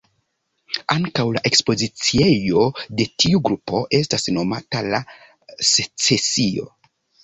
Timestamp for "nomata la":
4.41-5.07